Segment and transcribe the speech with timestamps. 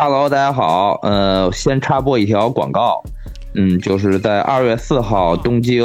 [0.00, 0.96] Hello，大家好。
[1.02, 3.02] 呃，先插播一条广告。
[3.54, 5.82] 嗯，就是在二月四号东京，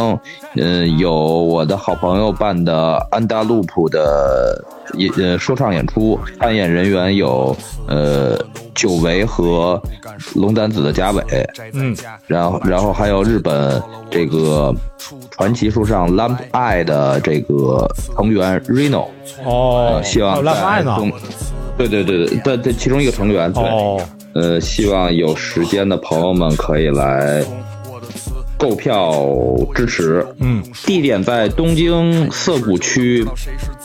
[0.56, 4.64] 嗯，有我的好朋友办的安达路普的
[5.00, 7.56] 演呃说唱演出，参演人员有
[7.88, 8.38] 呃
[8.76, 9.82] 久违和
[10.36, 11.24] 龙丹子的贾伟，
[11.74, 11.96] 嗯，
[12.28, 14.72] 然后然后还有日本这个
[15.32, 19.08] 传奇说唱 Lamp Eye 的这个成员 Reno，
[19.44, 21.12] 哦，希望在中。
[21.78, 23.64] 对对对对，这这其中一个成员，对，
[24.34, 27.42] 呃，希望有时间的朋友们可以来
[28.58, 29.26] 购票
[29.74, 30.26] 支持。
[30.40, 33.26] 嗯，地点在东京涩谷区，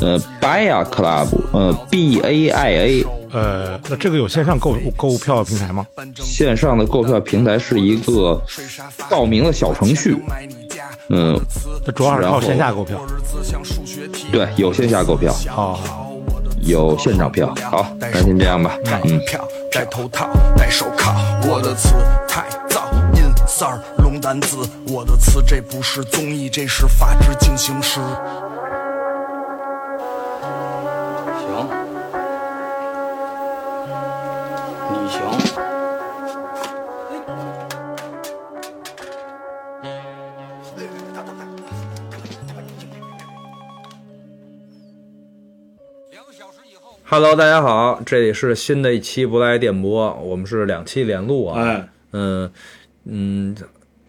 [0.01, 3.05] 呃，Baya Club，呃，B A I A。
[3.31, 5.87] 呃，那这个有线上购购物票平台吗？
[6.15, 8.41] 线上的购票平台是一个
[9.11, 10.17] 报名的小程序。
[11.11, 11.39] 嗯，
[11.95, 12.99] 主要是靠线下购票。
[14.31, 15.33] 对，有线下购票。
[15.49, 16.08] 好。
[16.69, 17.53] 有现场票。
[17.71, 18.77] 好，那先这样吧。
[19.05, 21.15] 嗯，票戴头套戴手铐，
[21.49, 21.95] 我的词
[22.29, 22.81] 太燥。
[23.17, 28.01] 音三儿龙胆子，我的词这不是综艺，这是法治进行时。
[31.41, 31.69] 行，
[34.93, 35.09] 你
[35.43, 35.48] 行。
[47.11, 52.53] Hello，大家好，这里是新的一期不莱电波，我们是两期连录啊，哎，嗯
[53.07, 53.57] 嗯，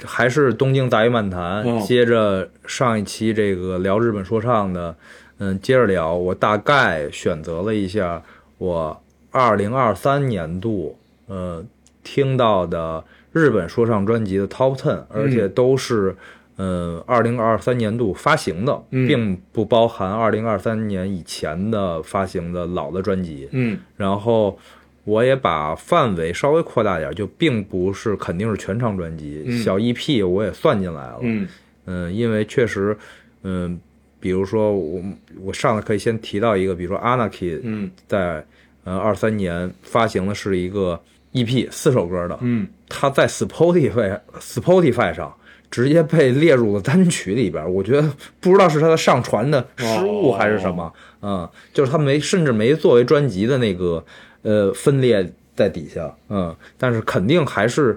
[0.03, 4.94] 还是东京大鱼漫谈，接着上一期这个聊日本说唱的，
[5.38, 8.22] 嗯，接着聊，我大概选择了一下
[8.58, 10.97] 我二零二三年度，
[11.28, 11.63] 呃，
[12.03, 16.13] 听到的日本说唱专辑的 Top Ten，而且都是。
[16.60, 23.48] 嗯，二零二三年度发行的，并不包含二零二三年以前的发行的老的专辑。
[23.52, 24.58] 嗯，然后
[25.06, 31.20] 我也把范围稍微扩大点，就并不是肯定是全唱专辑，小 EP 我也算进来了。
[31.22, 31.48] 嗯，
[31.86, 32.96] 嗯，因为确实，
[33.44, 33.80] 嗯，
[34.19, 35.02] 比如说我
[35.42, 38.44] 我上来可以先提到一个，比如说 Anarchy，嗯，在
[38.84, 42.38] 呃二三年发行的是一个 EP，四首歌的。
[42.42, 45.34] 嗯，它在 Spotify Spotify 上。
[45.72, 50.91] 直接被列入了单曲里边我觉得不知道是他的上传的失误还是什么，
[51.22, 54.03] 嗯，就是他没甚至没作为专辑的那个
[54.41, 57.96] 呃分裂在底下，嗯，但是肯定还是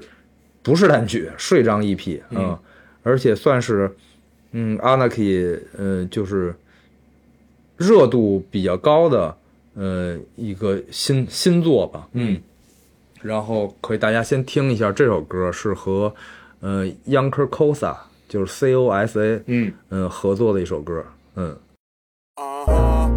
[0.62, 2.56] 不是单曲，税章 EP，嗯，
[3.03, 3.91] 而且算是
[4.53, 6.54] 嗯 Anarchy 呃就是
[7.78, 9.34] 热度比较高的
[9.75, 12.39] 呃一个新新作吧，嗯，
[13.22, 16.12] 然后可以大家先听一下这首歌是和。
[16.62, 17.93] 呃 y a n k e r Cosa
[18.28, 21.56] 就是 C O S A，嗯嗯、呃、合作的一首歌，嗯。
[22.37, 23.09] Uh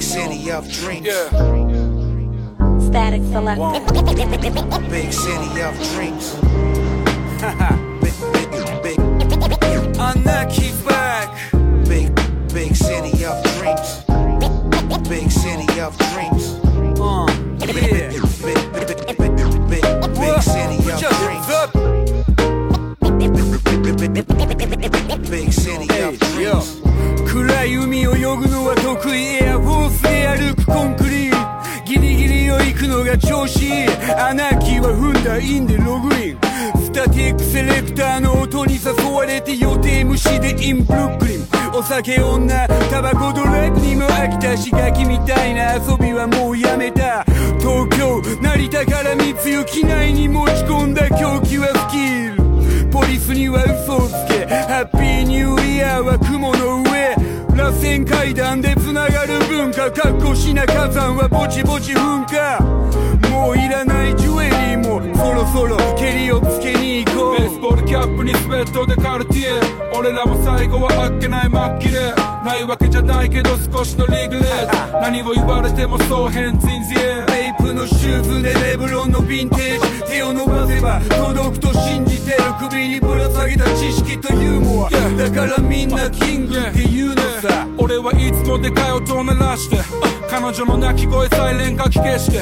[0.00, 1.06] city of dreams.
[1.06, 2.78] Yeah.
[2.80, 3.60] Static select.
[4.90, 6.34] Big city of dreams.
[8.00, 9.00] big, big, big.
[10.00, 11.28] On that keep back.
[11.88, 12.10] Big,
[12.52, 14.04] big city of dreams.
[15.08, 16.58] Big city of dreams.
[16.98, 17.26] Uh,
[17.68, 18.25] yeah.
[32.76, 33.86] くのが調子いい
[34.18, 36.38] アナーキーは踏んだインでログイン
[36.78, 47.24] スタティックセレクターの音に誘われて予定無視でインブルックリンお酒女タバコドラッグにも飽きたしガキみたいな遊びはもうやめた
[47.60, 57.16] 東京成田から密輸機内に持ち込んだ狂気はスキルポリスには嘘をつけハッピーニューイヤーは雲の上
[57.66, 62.62] 螺旋階段で繋がる文化かっこしな火山はぼちぼち噴火
[63.30, 69.58] もういらないジュエリーもそろそろ蹴りをつけに行こうベースボールキャップにスウェットでカルティエ
[69.98, 72.14] 俺らも最後はあっけないっ切れ
[72.46, 74.46] ないわけじゃないけど少しのリグレス
[75.02, 89.78] 何を言われてもそう変人事へレイプのシューズでレブロンのヴィンテージ手を伸ばせば届くと信じてる首にぶら下げた知識とユーモアだからみんなキングっていうのさ俺はいつもでかい音を鳴らして
[90.28, 92.40] 彼女の泣き声サイレンが消して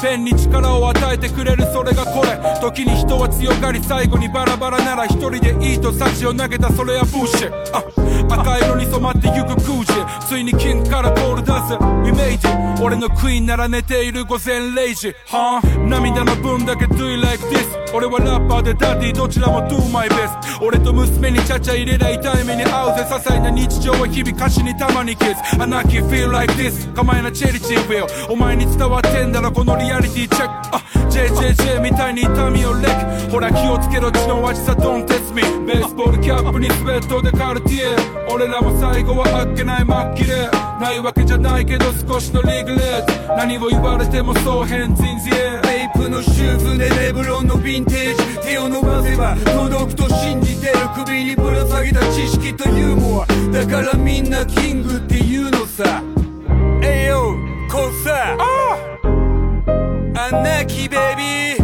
[0.00, 17.64] ペンに力を与えてくれるそれがこれ時に人は強がり最後にバラバラなら一人でいいとサチを投げたそれはブッシュ赤色に染まってゆく空時ついに金からゴール出すイメージ俺のクイーンなら寝ている午前0時はあ涙の分だけ Do you like this
[17.94, 32.88] 俺はラッパーでダディどちらも Do my best 俺と娘にちゃちゃ入れないタイムに合うぜ些細な日常は日々歌詞にたまにキスアナキー feel like this 構えなチェリチーフェお前に伝わってんだろこのリアリティチェックあ JJJ みたいに痛みをレ
[33.30, 35.42] クほら気をつけろ血の味さ d んて t み。
[35.64, 37.86] ベースボールキャップにスウェットでカルティエ
[38.28, 40.50] 俺らも最後はあっけないっ期で
[40.80, 50.72] ないわけじゃないけど少しのリグレット何を言われてもそう変人事へレイプのシューズでレブロンのヴィンテージ手を伸ばせば届くと信じてる
[51.04, 56.02] 首にぶら下げた知識とユーモアだからみんなキングっていうのさ
[56.82, 57.38] Ayo
[57.70, 58.73] こうさ、oh!
[60.30, 61.58] n k e Baby，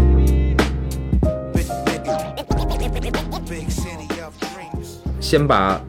[5.21, 5.81] 先把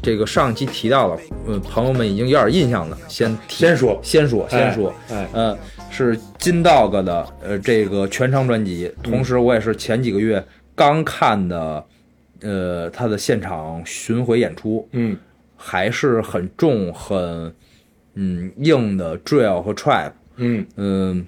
[0.00, 5.58] 这个上期提到了，嗯，朋友们已经有点印象了，先先说，先说，先说，哎，呃，
[5.90, 10.44] 是金 Dog 的，呃，这个全长专辑，同时我也是前几个月
[10.76, 11.84] 刚看的，
[12.42, 15.16] 呃，他的现场巡回演出，嗯，
[15.56, 17.52] 还是很重很
[18.14, 21.26] 嗯硬的 Drill 和 Trap，嗯嗯。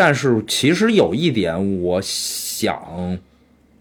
[0.00, 3.18] 但是其实有一点，我想，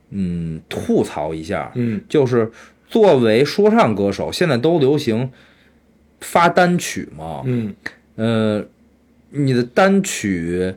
[0.10, 2.52] 嗯，吐槽一下，嗯，就是
[2.90, 5.32] 作为说唱歌手，现在都流行
[6.20, 7.74] 发单曲嘛，嗯，
[8.18, 8.62] 呃，
[9.30, 10.76] 你的单曲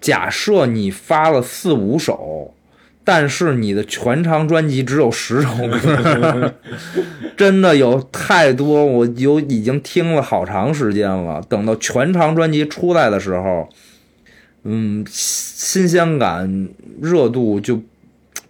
[0.00, 2.54] 假设你发了四五首，
[3.04, 5.50] 但是你的全长专辑只有十首，
[5.82, 6.54] 歌，
[7.36, 13.68] 真的有太多，我有已经听了好长时间了，等到全长专辑出来的时候。
[14.64, 16.68] 嗯，新鲜感
[17.00, 17.80] 热度就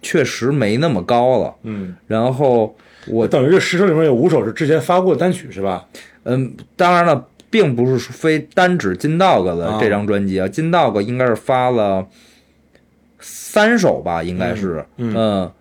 [0.01, 1.53] 确实没那么高了。
[1.63, 2.75] 嗯，然后
[3.07, 5.85] 我等于这十首里面有五首是之前发过的单曲，是吧？
[6.23, 10.47] 嗯，当然了，并不是非单指金道格的这张专辑啊。
[10.47, 12.05] 金道格应该是发了
[13.19, 14.83] 三首吧，应该是。
[14.97, 15.51] 嗯，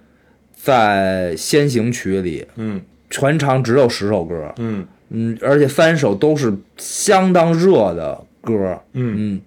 [0.56, 2.80] 在先行曲里，嗯，
[3.10, 4.52] 全长只有十首歌。
[4.58, 8.54] 嗯嗯，而且三首都是相当热的歌。
[8.92, 9.40] 嗯嗯。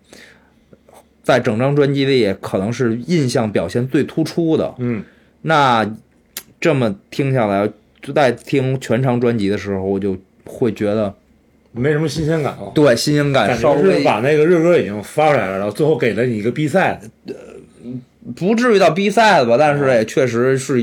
[1.28, 4.74] 在整张专辑里，可能是印象表现最突出的。
[4.78, 5.04] 嗯，
[5.42, 5.86] 那
[6.58, 7.70] 这么听下来，
[8.02, 11.14] 就在听全长专辑的时候，我就会觉得
[11.74, 12.72] 没什么新鲜感了。
[12.74, 13.98] 对，新鲜感稍微。
[14.00, 17.02] 是把那个热歌已经发出来了，然后最后给了你一个 B 赛，
[18.34, 19.58] 不至于到比赛吧？
[19.60, 20.82] 但是也确实是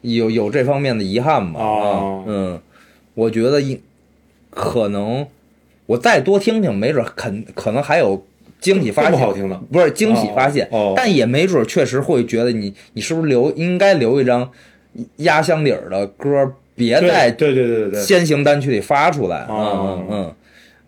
[0.00, 1.60] 有有这方面的遗憾吧。
[1.60, 2.58] 啊，嗯，
[3.12, 3.60] 我觉得
[4.48, 5.26] 可能
[5.84, 8.24] 我再多听听，没准肯可能还有。
[8.62, 14.48] 惊喜发现不好听不是惊喜发现，但也没准确实会觉得你，你是不是留应该留一张
[15.16, 20.34] 压箱底儿的歌，别在对对对对先行单曲里发出来嗯嗯嗯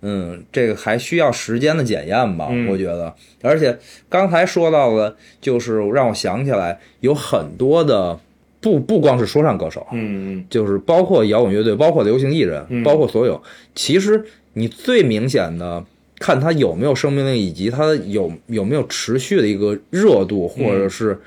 [0.07, 3.13] 嗯，这个还需要时间的检验吧，我觉得。
[3.43, 3.77] 而且
[4.09, 8.17] 刚才说到的，就是让我想起来有很多的，
[8.61, 13.43] 不不光是说唱歌手，嗯嗯，就是包括摇滚乐队，包括流行艺人，包括所有，
[13.75, 15.85] 其实你最明显的。
[16.25, 21.21] 看他有没有生命力，以及他有有没有持续的一个热度，或者是，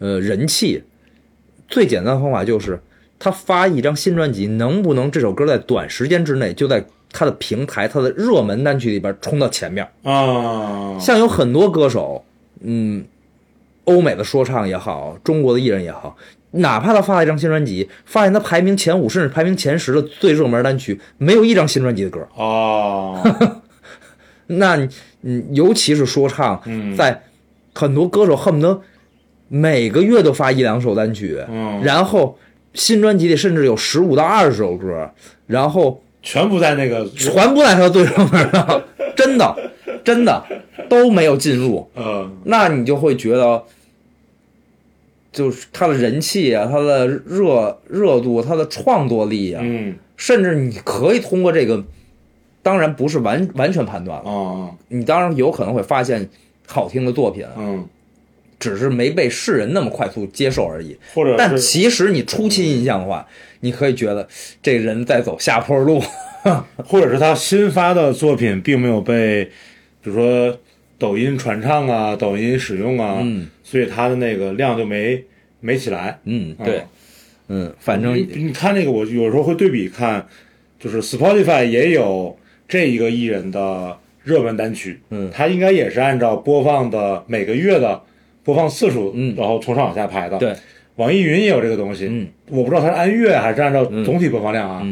[0.00, 0.82] 呃，人气。
[1.68, 2.76] 最简单的方法就是，
[3.16, 9.86] 他发一张新专辑，能不能这首歌在短时间之内就在他的平台、他的热门单曲里边冲到前面？
[10.02, 12.24] 啊，像有很多歌手，
[12.62, 13.04] 嗯，
[13.84, 16.16] 欧美的说唱也好，中国的艺人也好，
[16.50, 23.22] 哪怕他发了一张新专辑，发现他排名前五，甚至排名前十的最热门单曲，没有一张新专辑的歌啊。
[24.58, 24.76] 那
[25.22, 26.60] 嗯，尤其是说唱，
[26.96, 27.22] 在
[27.74, 28.80] 很多歌手恨不得
[29.48, 31.38] 每个月都发一两首单曲，
[31.82, 32.36] 然后
[32.74, 35.08] 新专辑里甚至有十五到二十首歌，
[35.46, 38.82] 然后全部在那个全部在他的最上面上，
[39.14, 39.70] 真的
[40.04, 40.42] 真的
[40.88, 41.88] 都没有进入。
[41.94, 43.62] 嗯，那你就会觉得，
[45.30, 51.84] 就是他的人气啊，他的热热度，他的创作力啊，嗯，甚至你可以通过这个。
[52.62, 54.70] 当然不是完完全判断了啊！
[54.88, 56.28] 你当然有可能会发现
[56.66, 57.86] 好听的作品，嗯，
[58.58, 60.96] 只是没被世人那么快速接受而已。
[61.14, 63.26] 或者，但其实你初期印象的话，
[63.60, 64.28] 你可以觉得
[64.62, 66.02] 这人在走下坡路，
[66.84, 69.46] 或者是他新发的作品并没有被，
[70.02, 70.58] 比如说
[70.98, 73.22] 抖音传唱啊、抖音使用啊，
[73.64, 75.24] 所以他的那个量就没
[75.60, 76.18] 没起来。
[76.24, 76.82] 嗯，对，
[77.48, 80.28] 嗯，反正你看那个，我有时候会对比看，
[80.78, 82.38] 就是 Spotify 也有。
[82.70, 88.00] 这一个艺人的热门单曲，嗯，他应该也是按照播放的每个月的
[88.44, 90.38] 播放次数，嗯，然后从上往下排的。
[90.38, 90.54] 对，
[90.94, 94.86] 网易云也有这个东西，嗯，我不知道他是按月还是按照总体播放量啊。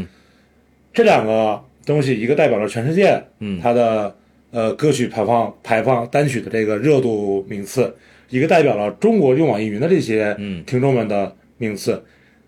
[0.93, 4.13] 这两个东西，一个代表了全世界，嗯，他的
[4.51, 7.95] 呃歌曲排放排放单曲的这个热度名次，
[8.29, 12.05] 一个代表了中国用网易云的这些听众们的名次，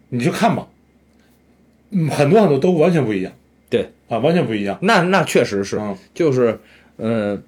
[0.09, 0.67] 你去看吧，
[1.93, 3.33] 嗯，很多很多都完全不一样。
[4.11, 4.77] 啊，完全不一样。
[4.83, 5.81] 那那确实是，
[6.13, 6.59] 就是，
[6.99, 7.41] 嗯，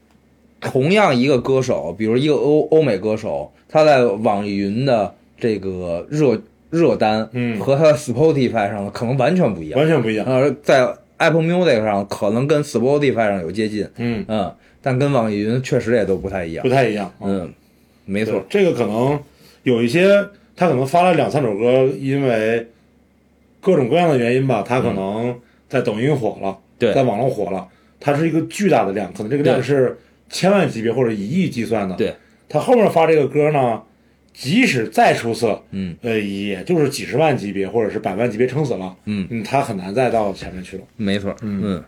[0.61, 6.41] 同样一个歌手，比如一个欧欧美歌手，他在网易云的这个热
[6.71, 10.25] 热单，嗯，和他的 Spotify 上的可能完全不一样，完全不一样。
[10.25, 10.87] 呃，在
[11.19, 17.13] Apple Music 上可能跟 Spotify 上有接近，嗯嗯，但跟网易云确实也都不太一样，不太一样。
[17.21, 17.53] 嗯，
[18.05, 19.21] 没错，这个可能
[19.65, 22.65] 有一些，他可能发了两三首歌，因为
[23.61, 25.37] 各种各样的原因吧，他可能。
[25.73, 27.67] 在抖音火了，对，在网络火了，
[27.99, 29.97] 它是一个巨大的量，可能这个量是
[30.29, 31.97] 千万级别或者以亿计算的。
[31.97, 32.15] 对，
[32.47, 33.81] 他后面发这个歌呢，
[34.35, 40.83] 即使再出色，嗯，呃，也就是几十万级别或者是百万级别撑死了，嗯，他很难再到前面去了。
[40.99, 41.85] 没错，嗯嗯。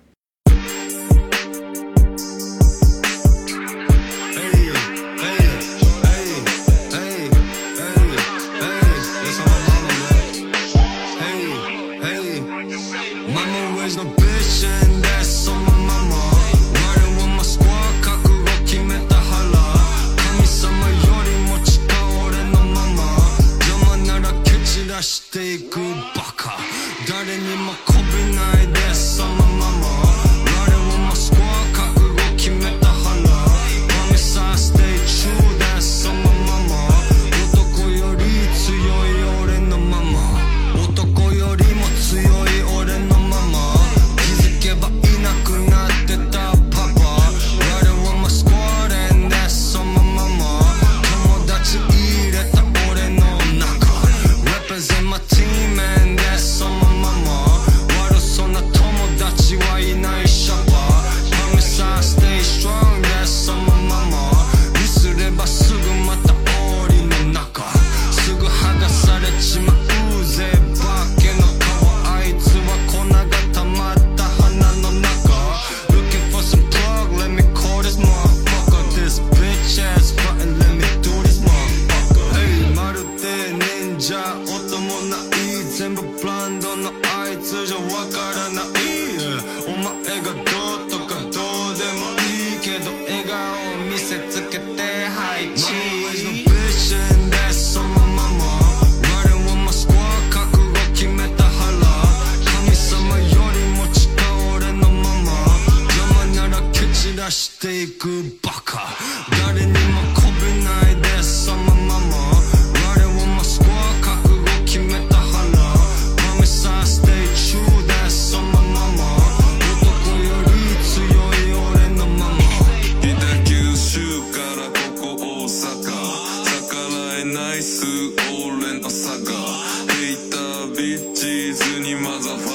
[132.02, 132.53] motherfucker.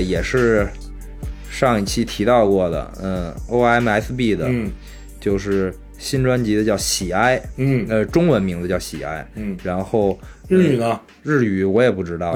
[0.00, 0.68] 也是
[1.50, 4.70] 上一期提到过的，嗯，OMSB 的，嗯，
[5.20, 11.00] 就是新专辑的叫“喜哀”，嗯，呃，中文名字叫“喜哀”，嗯，然后日语呢？
[11.22, 12.32] 日语我也不知道，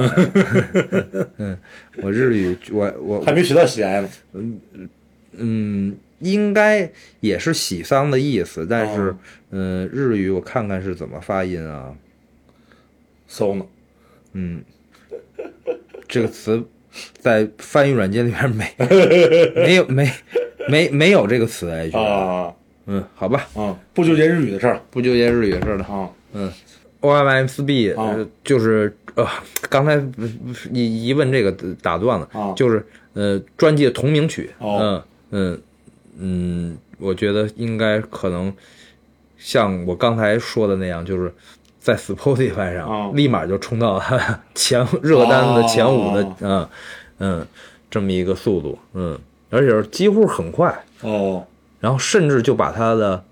[1.36, 1.56] 嗯，
[2.02, 4.60] 我日语我我还没学到“喜哀”呢，嗯
[5.32, 6.90] 嗯，应该
[7.20, 9.14] 也是“喜丧”的意思，但是
[9.50, 11.94] 嗯，日语我看看是怎么发音啊
[13.28, 13.66] s 呢？o
[14.32, 14.62] 嗯，
[16.08, 16.64] 这个词。
[17.20, 18.68] 在翻译软件里边没
[19.54, 20.10] 没有没
[20.68, 22.52] 没没有这个词哎，啊，
[22.86, 26.52] 嗯，好吧，啊，不纠结日语的事儿，不纠结日语的事儿了，啊，嗯
[27.00, 27.94] ，O M M 四 B，
[28.44, 29.26] 就是呃，
[29.68, 30.22] 刚才不
[30.72, 31.50] 一一问这个
[31.82, 35.60] 打断了，啊，就是呃，专辑的同名曲，嗯嗯
[36.18, 38.52] 嗯，我觉得应该可能
[39.38, 41.32] 像我刚才说的那样，就是。
[41.80, 44.00] 在 Spotify 上，立马就冲到
[44.54, 46.68] 前热单的前五的，嗯
[47.18, 47.46] 嗯，
[47.90, 49.18] 这么一个速度，嗯，
[49.48, 51.42] 而且是几乎很快哦。
[51.80, 53.24] 然后甚至就把他的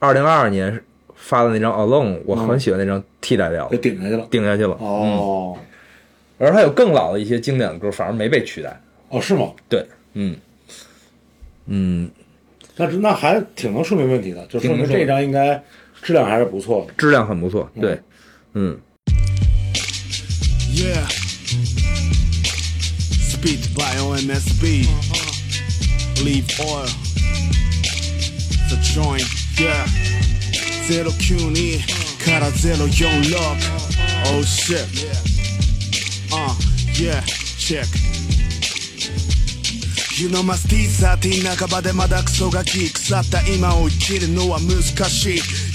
[0.00, 0.82] 二零二二年
[1.14, 5.56] 发的那张 Alone，我很喜欢那张，替代掉了，顶下去了，顶下去了哦。
[6.38, 8.80] 而他有更老的一些经典的歌，反而没被取代
[9.10, 9.52] 哦，是吗？
[9.68, 10.36] 对，嗯
[11.66, 12.10] 嗯，
[12.76, 15.62] 但是那还挺能说明问题的，就说明这张应该。
[16.04, 17.66] 质量还是不错的，质量很不错。
[17.80, 17.98] 对，
[18.52, 18.78] 嗯。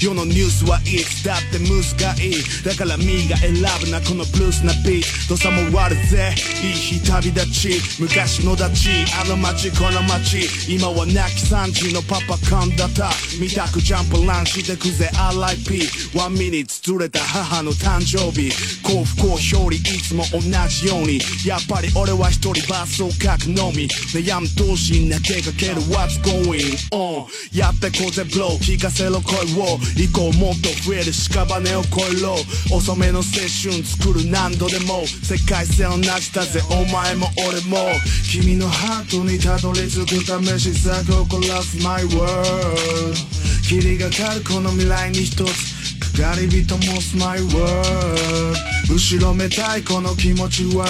[0.00, 3.60] 世のニュースはいつだってムースがいいだからミーが選ぶ
[3.92, 8.88] なこのブルースなビート土佐も悪ぜいい日旅立ち昔の立ち
[9.20, 18.48] あの街この街今は亡き三時のパパカンった見たくジャンプランしてくぜ RIP ワンミニツつれた母の誕生日
[18.82, 19.30] 幸福を
[19.64, 23.84] 表裏いつも同じようにやっぱり俺は一人バスを書くのみ
[24.16, 26.56] 悩む同心な出かける What's going
[26.96, 32.34] on やってこうぜブロー聞かせろ声を以降もっと増える屍を越えろ
[32.76, 33.22] 遅めの青
[33.70, 37.78] 春作る何度でも世界線をなしたぜお前も俺も
[38.30, 43.14] 君のハートにたどり着くため試作を凝らす My world
[43.68, 45.40] 霧がかるこの未来に一つ
[46.16, 47.56] くがり人もスマイ w
[48.92, 50.86] 後ろめたいこの気持ちは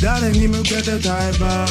[0.00, 1.66] 誰に向けて耐えば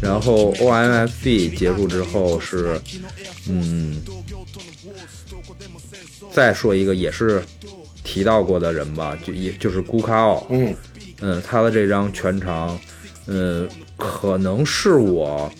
[0.00, 2.80] 然后 OMFC 结束之后是，
[3.48, 4.02] 嗯，
[6.32, 7.42] 再说一个也是
[8.02, 10.74] 提到过的人吧，就也就是孤卡奥，嗯
[11.20, 12.76] 嗯，他的这张全长，
[13.26, 15.52] 嗯，可能是我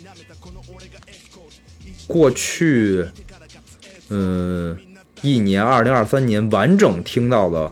[2.09, 3.07] 过去，
[4.09, 4.77] 嗯。
[5.23, 7.71] 一年，二零二三年完整听到的、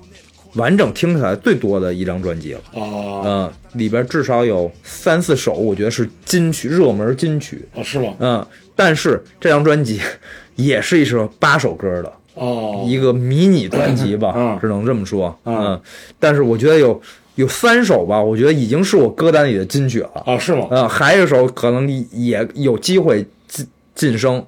[0.55, 2.61] 完整听起来最多的一张专辑了。
[2.75, 3.53] 哦。
[3.75, 7.65] 里边至少有三四首，我觉得是金曲，热门金曲。
[7.75, 8.15] 哦，是吗？
[8.19, 10.01] 嗯，但是这张专辑
[10.57, 12.13] 也是一首八首歌的。
[12.35, 12.85] 哦。
[12.87, 15.37] 一个迷你专辑吧，只能这么说。
[15.45, 15.81] 嗯。
[16.19, 17.01] 但是我觉得有
[17.37, 20.11] 有三首吧，我觉得已经是我歌单里的金曲了。
[20.27, 20.67] 啊，是吗？
[20.71, 24.45] 嗯，还有一首可能也有机会晋晋升。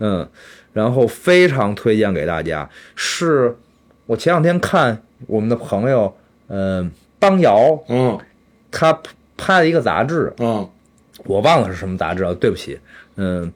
[0.00, 0.28] 嗯。
[0.72, 3.54] 然后非常推荐给大家，是
[4.06, 6.14] 我前两天看我们的朋友，
[6.48, 8.18] 嗯，邦瑶，嗯，
[8.70, 8.98] 他
[9.36, 10.68] 拍了一个杂志，嗯，
[11.24, 12.78] 我忘了是什么杂志了，对不起，
[13.16, 13.52] 嗯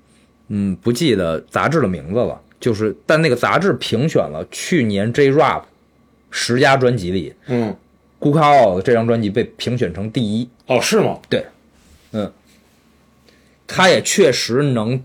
[0.48, 5.62] 嗯，不记得杂志的名字了，就是，但那个杂志评选了去年 J-Rap
[6.30, 7.74] 十家专辑里，嗯
[8.18, 11.18] g u 奥 c o 这张专辑被评选成第一，哦，是吗？
[11.30, 11.46] 对，
[12.12, 12.30] 嗯，
[13.66, 15.02] 他也确实能。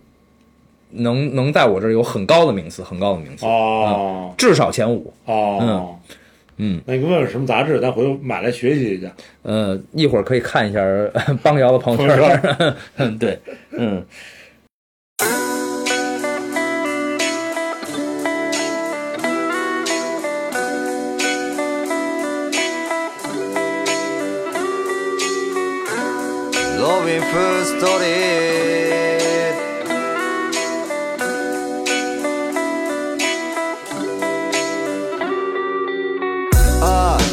[0.94, 5.96] 能能在我这儿有很高的名次，很高的名次哦，至少前五哦，嗯
[6.58, 9.10] 嗯，那你问问什么杂志，咱回头买来学习一下。
[9.44, 10.80] 嗯，一会儿可以看一下
[11.42, 13.40] 帮瑶 的朋友圈， 对，
[13.72, 14.04] 嗯。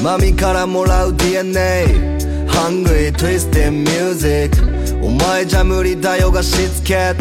[0.02, 1.86] マミからもらう DNA
[2.46, 4.62] ハングリートゥイスティンミ music
[5.04, 7.14] お前じゃ無理だよがしつけ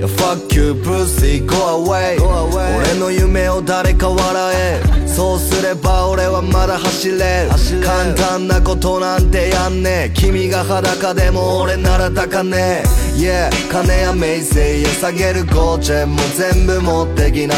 [0.00, 2.18] Yeah, fuck you, pussy, go away.
[2.18, 7.50] go away 俺の夢を誰か笑えそうすれば俺はまだ走れる
[7.84, 12.82] 簡単なことなんてやんねえ君が裸でも俺なら高ね
[13.18, 17.54] え Yeah 金や名声や下げるゴーチェも全部持ってきな、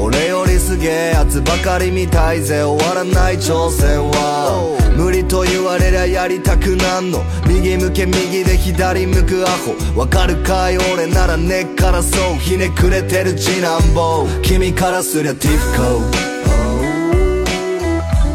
[0.00, 0.37] 俺よ
[0.68, 15.82] すげえやつばかりみたいぜ終わらない挑戦は無理と言われりゃやりたくなんの右向け右で左向くアホわかるかい俺なら根っからそうひねくれてる次男坊君からすりゃティフコ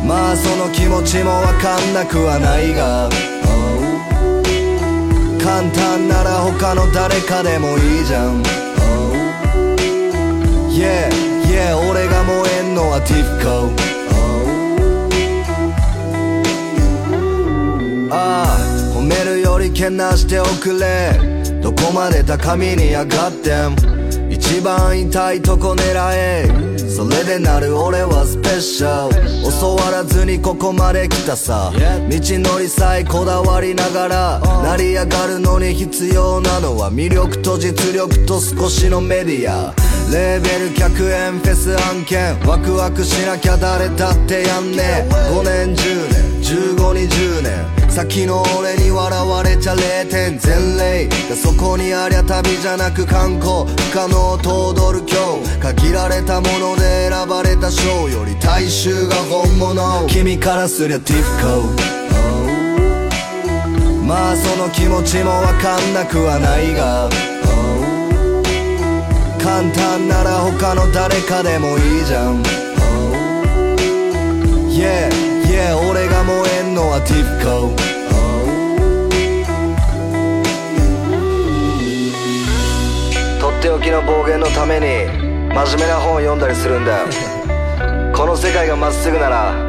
[0.03, 3.09] まあその気持ちもわかんなくはないが
[5.37, 8.41] 簡単なら他の誰かでもいいじゃん
[10.75, 11.32] Yeah
[11.71, 13.71] 俺が燃えんのはティフコ
[18.15, 18.61] ああ
[18.93, 21.17] 褒めるよりけなしておくれ
[21.61, 23.77] どこまで高みに上がってん
[24.29, 29.13] 一番痛いとこ狙えそれでなる俺はスペシャル
[29.59, 31.79] 教わらずにここまで来たさ道
[32.11, 39.73] のりさえこだわりながら成り上がるのに必要なのは魅力と実力と少しのメディア
[40.11, 46.33] レーベル100円フェス案件ワクワクしなきゃ誰だってやんね5年10年
[46.77, 47.51] 1520年
[47.91, 61.63] 先の俺に笑われちゃ0点全霊がそこにありゃ旅じゃなく観光不可能と踊る今日限られたもので選ばれた賞より大衆が本物君からすりゃティフコ
[64.05, 67.09] まあその気持ちもわかんなくはないが
[69.55, 72.41] 簡単なら他の誰かでもいいじゃん
[74.67, 75.11] Yeah,
[75.45, 85.05] yeah 俺が燃えんのはティフコーとっておきの暴言のために
[85.53, 87.03] 真面目な本を読んだりするんだ
[88.17, 89.62] この世界がまっすぐなら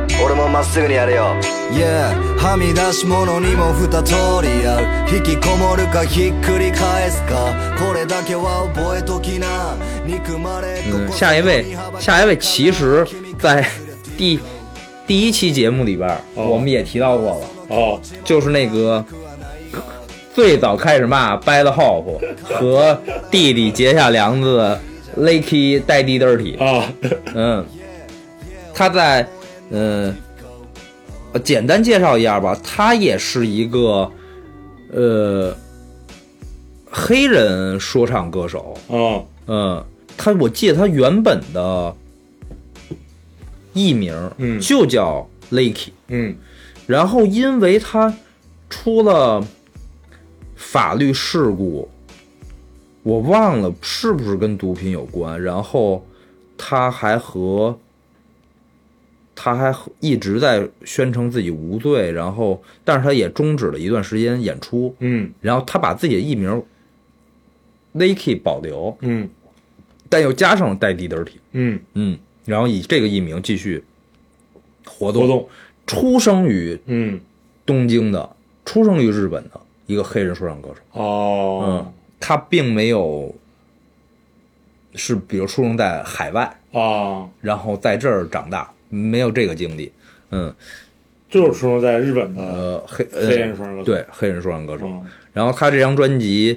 [10.93, 11.65] 嗯，下一位，
[11.99, 13.05] 下一位，其实，
[13.39, 13.67] 在
[14.17, 14.39] 第
[15.07, 17.47] 第一期节目里边，我们也提到过了，
[17.77, 19.05] 哦，就是那个
[20.33, 23.01] 最早开始骂 Bad h o p e 和
[23.31, 24.79] 弟弟结下梁子
[25.19, 26.85] ，Lucky 代 Dirty 啊，
[27.35, 27.67] 嗯，
[28.73, 29.27] 他在。
[29.71, 30.15] 嗯，
[31.43, 32.59] 简单介绍一下吧。
[32.63, 34.11] 他也是一个，
[34.93, 35.57] 呃，
[36.91, 38.75] 黑人说唱歌手
[39.47, 39.85] 嗯，
[40.17, 41.95] 他我记得他原本的
[43.73, 46.37] 艺名就叫 l a k e 嗯，
[46.87, 48.13] 然后因为他
[48.69, 49.43] 出了
[50.57, 51.89] 法律事故，
[53.03, 55.41] 我忘了是不是跟毒品有关。
[55.43, 56.05] 然后
[56.59, 57.77] 他还和。
[59.35, 64.95] 他还一直在宣称自己无罪，然后，但是他也终止了一段时间演出。
[65.01, 66.51] 嗯，然后他把自己的艺名
[67.93, 68.97] l i k e 保留。
[69.01, 69.29] 嗯，
[70.09, 71.41] 但又加上了“带迪德尔体”。
[71.53, 73.83] 嗯嗯，然后以这个艺名继续
[74.87, 75.23] 活动。
[75.23, 75.49] 活动。
[75.87, 77.21] 出生于嗯
[77.67, 80.81] 东京的，出生于日本的一个黑人说唱歌手。
[80.93, 83.35] 哦，嗯，他并没有
[84.95, 88.71] 是比如出生在海外啊，然后在这儿长大。
[88.95, 89.91] 没有这个经历，
[90.31, 90.53] 嗯，
[91.29, 94.89] 就是说在日本的黑黑人说唱歌手，对黑人说唱歌手。
[95.33, 96.57] 然后他这张专辑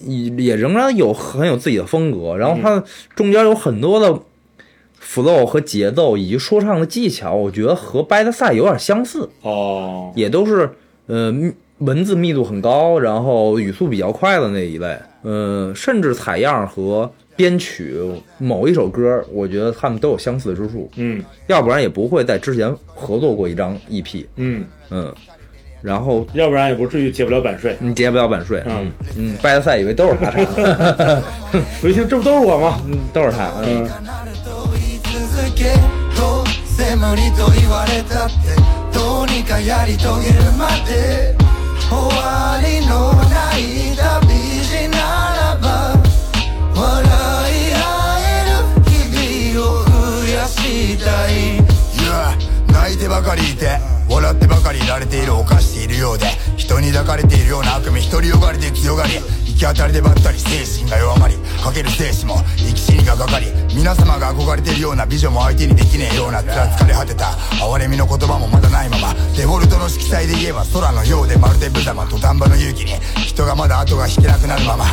[0.00, 2.36] 也也仍然有很有自己的风格。
[2.36, 2.82] 然后他
[3.14, 4.18] 中间有很多的
[5.00, 10.68] flow 和节奏以及说唱的技巧，我觉得和 Bad s d e 有点相似哦，也都是
[11.06, 11.32] 呃
[11.78, 17.10] 文字密度很高，然后语速比较快的那一类，嗯，甚至采样和。
[17.36, 17.94] 编曲
[18.38, 25.14] 某一首歌，我觉得他们都有相似之处，嗯，要不然也不会在之前合作过一张 EP，嗯嗯，
[25.82, 30.32] 然后要不然也不至于结不了版税，你结不了版税，嗯嗯，拜了赛以为都是他，
[31.82, 32.78] 我一听这不都是我吗？
[33.12, 33.86] 都是他，嗯。
[50.98, 51.60] たい、
[52.72, 53.66] 泣いてばかりいて
[54.08, 59.14] 笑ってばかりいられている犯しているようで人に抱かれているような悪夢独りよがりで強がり
[59.46, 67.30] 行き当たりでばったり精神が弱まりかける精子も生き死にがかかり皆様が憧れているような美女も相手にできねえようなつら疲れ果てた
[67.74, 72.92] 哀れみの言葉もまだないままデフォルトの色彩で言えば空のようでまるで無様と丹波の勇気に
[73.26, 74.84] 人がまだ後が引けなくなるまま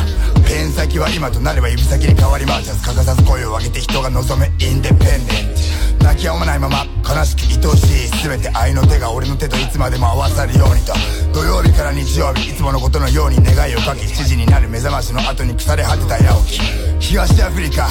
[0.46, 5.14] ペン先は今となれば指先に変わりマーチャス欠かさず声を上げて人が望むインデペンデ
[5.52, 5.63] ント
[6.04, 10.92] 泣き止まないまま悲しく愛しい全て愛の手が俺の手といつまでも合わさるようにと
[11.32, 16.60] 土曜日から日曜日いつものことのように願いをかけ7時になる目覚ましの後に腐れ果てた矢沖
[17.00, 17.86] 東アフリカ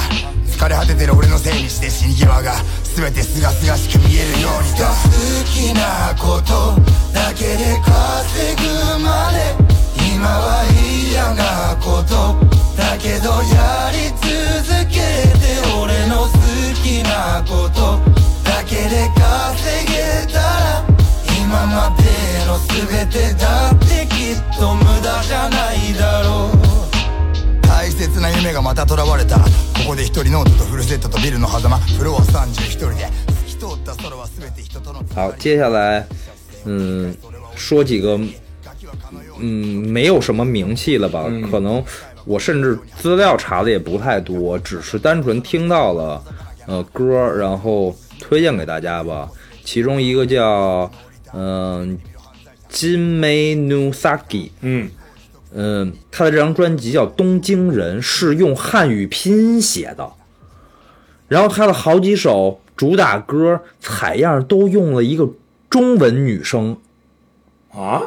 [0.46, 2.54] 疲れ果ててる俺のせいにして死に際が
[2.94, 6.78] 全てすがすがしく見えるようにと好きなこと
[7.12, 9.58] だけで稼ぐまで
[9.98, 10.62] 今は
[11.10, 12.38] 嫌なこと
[12.80, 16.33] だけどやり続けて俺のせい
[16.84, 17.98] きなこと
[18.44, 19.20] だけで稼
[19.88, 20.84] げたら
[21.40, 29.44] 今までの全てだってきっと無駄じゃないだろう大切な夢がまた囚われたこ
[29.88, 32.20] こで一人ノートとフルセットとビルの狭間フロア31
[32.76, 36.06] 人で透き通った空は全て人との好接下来
[36.66, 37.16] 嗯
[37.56, 38.18] 说几个
[39.40, 41.24] 嗯，没有什么名气了吧？
[41.28, 41.84] 嗯、可能
[42.24, 46.22] 我甚至资料查的也不太多，只是单纯听到了
[46.66, 49.28] 呃，歌，然后推荐给大家吧。
[49.64, 50.90] 其中一个叫，
[51.34, 51.98] 嗯，
[52.68, 54.88] 金梅努萨吉，嗯
[55.52, 60.10] 嗯，他的这张专辑叫《东京人》，是用汉语拼音写的。
[61.28, 65.28] 然后他的好几首主打歌采样都用了一个
[65.68, 66.78] 中文女声
[67.70, 68.02] 啊。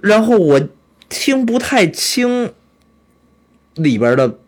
[0.00, 0.60] 然后我
[1.08, 2.52] 听不太清
[3.76, 4.38] 里边的。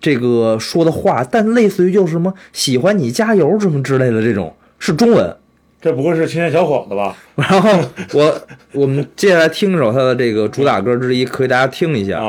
[0.00, 5.36] 这个说的话，但类似于就是什么喜欢你加油什么之类的这种是中文，
[5.80, 7.16] 这不会是青年小伙子吧？
[7.34, 7.70] 然后
[8.14, 8.40] 我
[8.72, 12.22] 我们接下来听一首他的这个主打歌之一，可以大家听一下。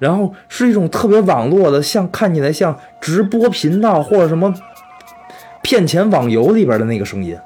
[0.00, 4.52] 然后是一种特别网络的，像看起来像直播频道或者什么
[5.62, 7.36] 骗钱网游里边的那个声音。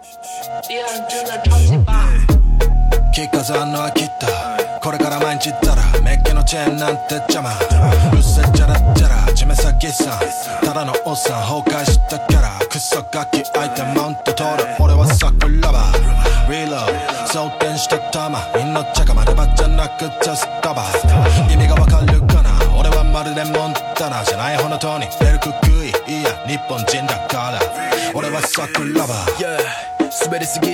[6.47, 19.25] チェーンなんて邪魔うっせチゃらチャラ地目先さんただのおっさん崩壊したキャラクソガキ相手マウント取る俺は桜バーリロー装填した玉みんな茶でば
[19.57, 20.85] じゃなくジャスタバ
[21.51, 27.61] 意味がわかるかな俺はまるでモンタナじゃない本当にベルククイいや日本人だから
[28.15, 29.96] 俺は桜バー、yeah.
[30.25, 30.69] 滑りすぎ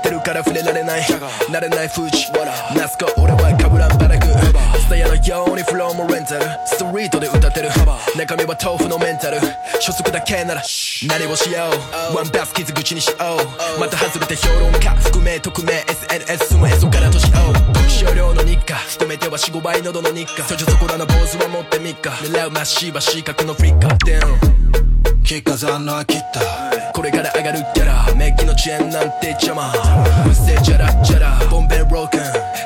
[0.00, 2.32] てるから触れられない慣れない風知
[2.74, 7.68] ナスコ俺はかぶらんばらくスタヤのようにフローもレンタルストリートで歌ってる
[8.16, 9.38] 中身は豆腐のメンタル
[9.84, 10.62] 初速だけなら
[11.08, 11.58] 何をしよ
[12.12, 13.14] うワンパス傷口にしよ
[13.76, 17.24] うまた外れて評論家覆名匿名 SNS すむへそから年
[18.04, 24.36] を少量の日課勤めては45倍喉の日課そじょそこらの坊主は持ってみか狙うまっしは四角のフリッカー Damn
[25.26, 25.34] 着
[25.78, 29.68] んのたこれから上がるギャラメッキのチェーンなんて邪魔
[30.26, 32.20] うっせえチャラチャラボンベローカン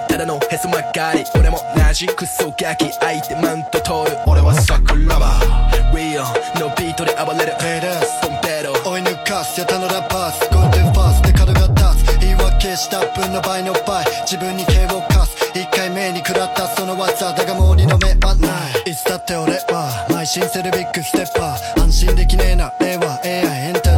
[0.06, 11.66] ただのへそ曲がり俺も同じクソガキ相手マント取る俺はサ桜葉リオンのビートで暴れるペレスボンベロ追い抜かすやたのラパースゴールデンファースで角が
[11.98, 18.46] 立つ言い訳した分の倍の倍自分に刑をかす一回目に食らったその技だがもう二度目はな
[18.86, 23.89] いいつだって俺は邁進するビッグステッパー安心できねえな絵は AI 変態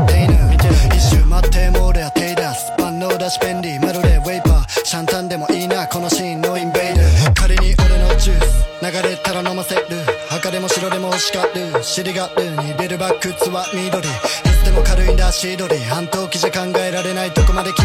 [3.33, 7.01] し便利まるでウェイパーシャンタンでもいいなこのシーンのインベイル
[7.35, 9.83] 仮に俺のジュース流れたら飲ませる
[10.31, 17.85] 赤でも白でも欲しがる尻がるに出るバックツは緑でも軽いんだし緑半透気じゃ考えられないとこまで切っ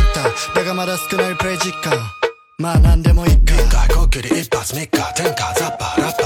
[0.54, 1.94] ただがまだ少ないプレイ実感
[2.60, 6.17] まあ何でもいいか一回こっきり一発三日天下ザッパラッ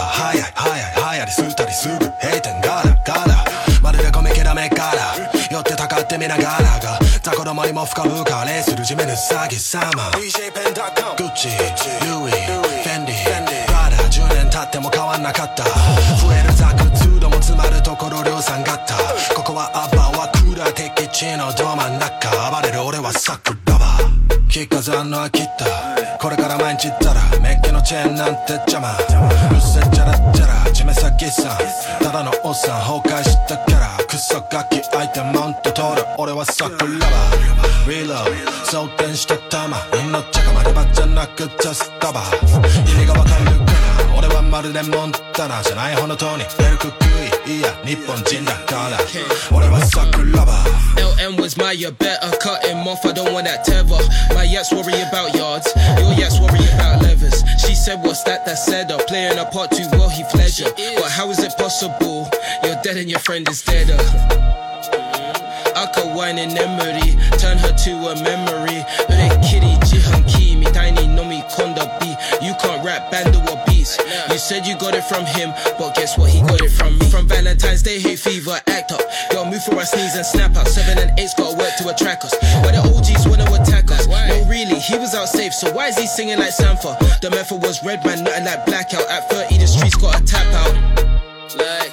[7.82, 9.82] も深むカレーするジ面の詐欺様
[10.13, 18.94] d j グッチルイフェンディまだ10年経っても変わんなかった増えるザクツードも詰まるところ量産がった
[19.34, 28.94] ここはアバはクーラー敵地のど真ん中暴れる俺はサックラバー着飾んの飽きたこれから毎日ったらメッキのチェーンなんて邪魔う
[29.56, 31.58] っせちゃらラチャラ地面先さん
[32.04, 37.06] ただのおっさん崩壊したキャラクソガキ相手マウント取る俺は桜ラバー
[38.06, 39.76] Reload 装填した玉
[40.12, 43.71] 命かまればじゃなく Just 束意味がわかるか
[44.52, 46.96] まるでモンタナじゃない方の塔にベルクック
[47.48, 49.00] イいや日本人だから
[49.56, 53.88] 俺はサックラバー LM was my you better cut him off I don't want that tether
[54.36, 55.72] My yaps worry about yards
[56.04, 59.72] Your yaps worry about levers She said what's that that said up Playing a part
[59.72, 60.68] too well he pleasure
[61.00, 62.28] But how is it possible
[62.68, 63.96] You're dead and your friend is deader
[65.80, 68.84] I could wine in memory Turn her to a memory
[69.16, 72.08] 売れっきり自販機みたいに飲み込んだ B
[72.46, 73.32] You can't rap band
[74.32, 76.30] you said you got it from him, but guess what?
[76.30, 77.06] He got it from me.
[77.10, 79.02] From Valentine's Day, hate fever, act up.
[79.32, 79.45] yo.
[79.45, 80.67] move for a sneeze and snap out.
[80.67, 82.36] Seven and eight's got work to attract us.
[82.63, 84.08] But the OGs wanna attack us.
[84.08, 86.97] No, really, he was out safe, so why is he singing like Sanford?
[87.21, 89.08] The method was red man, nothing like blackout.
[89.10, 90.76] At 30, the streets got a tap out.
[91.56, 91.91] Like.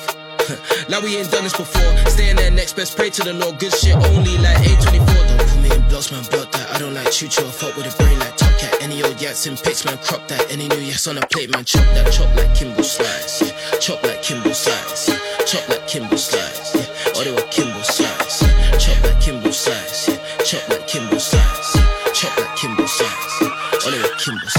[0.89, 1.95] Like we ain't done this before.
[2.09, 3.59] Stay in there next best, pray to the Lord.
[3.59, 5.05] Good shit only like 824.
[5.05, 6.67] Don't put me in blocks, man, that.
[6.73, 8.48] I don't like choo choo, fuck with a brain like.
[8.81, 10.53] Any old yats in pics, man, crop that.
[10.53, 12.13] Any new yes on a plate, man, chop that.
[12.13, 13.79] Chop like Kimbo slice, yeah.
[13.81, 15.19] Chop like Kimbo slice, yeah.
[15.45, 17.11] Chop like Kimbo slice, yeah.
[17.11, 18.79] Or oh, they were Kimbo slice, yeah.
[18.79, 20.39] Chop like Kimbo slice, yeah.
[20.45, 22.13] Chop like Kimbo slice, yeah.
[22.13, 23.49] Chop like Kimbo slice, yeah.
[23.49, 23.51] Or
[23.87, 24.58] oh, they were Kimbo slice.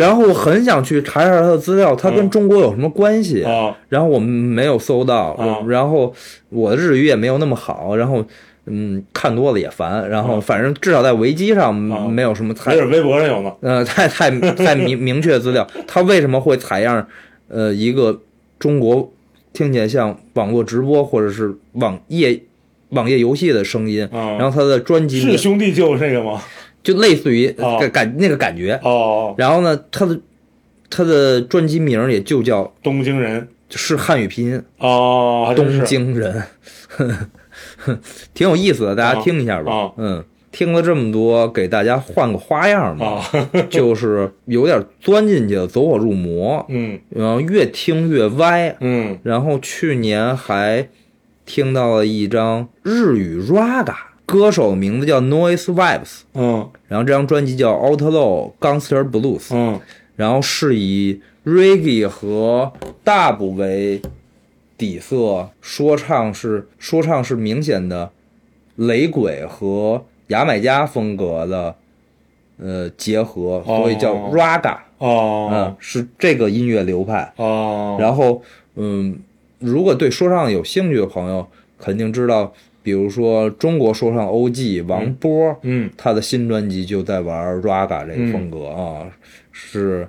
[0.00, 3.76] 然后我很想去查一下他的资料，他跟中国有什么关系啊？
[3.90, 6.12] 然后我们没有搜到，然后
[6.48, 8.24] 我的日语也没有那么好，然后
[8.64, 10.08] 嗯，看多了也烦。
[10.08, 13.54] 然后反正至少在维基上没有什么，还是微博上有吗？
[13.60, 17.06] 呃，太太太明明确资料，他为什么会采样？
[17.48, 18.22] 呃，一个
[18.58, 19.12] 中国
[19.52, 22.40] 听起来像网络直播或者是网页
[22.90, 26.40] 网页游戏的声音，然后他的专辑是兄弟救这个吗？
[26.82, 27.48] 就类似于
[27.92, 30.18] 感那个感觉哦，然后呢，他的
[30.88, 33.40] 他的专辑名也就叫《东京人》，
[33.70, 36.42] 是汉语拼音哦，《东京人》
[38.32, 39.92] 挺有意思的，大家听一下吧。
[39.98, 43.22] 嗯，听了这么多，给大家换个花样吧，
[43.68, 46.64] 就是有点钻进去了，走火入魔。
[46.70, 48.74] 嗯，然后越听越歪。
[48.80, 50.88] 嗯，然后去年还
[51.44, 54.09] 听到了一张日语 raga。
[54.30, 59.78] 歌手名字叫 Noise Vibes，嗯，然后这张专辑叫 Outlaw Gangster Blues，嗯，
[60.14, 62.72] 然后是以 Reggae 和
[63.04, 64.00] Dub 为
[64.78, 68.12] 底色，说唱是说唱是明显的
[68.76, 71.74] 雷鬼和牙买加风格的
[72.58, 78.40] 呃结合，所以叫 Raga，哦，嗯，是这个音乐流派，哦，然后
[78.76, 79.18] 嗯，
[79.58, 81.44] 如果对说唱有兴趣的朋友，
[81.80, 82.54] 肯定知道。
[82.82, 89.06] 比如说，中国说唱 OG 王波，嗯，他的新专辑就在玩 raga 这个风格啊，
[89.52, 90.06] 是